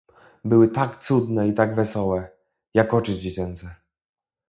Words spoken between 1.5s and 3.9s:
tak wesołe, jak oczy dziecięce."